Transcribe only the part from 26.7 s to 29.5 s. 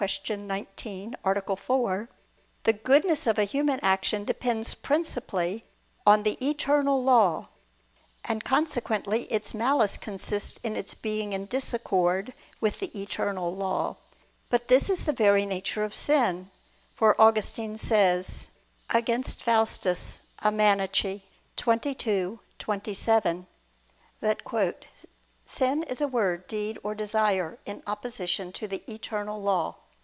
or desire, in opposition to the Eternal